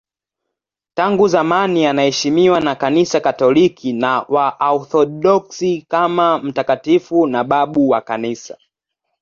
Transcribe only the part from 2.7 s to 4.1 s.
Kanisa Katoliki